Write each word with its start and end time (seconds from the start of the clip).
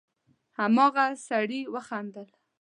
هماغه 0.57 1.05
سړي 1.27 1.61
وخندل: 1.73 2.27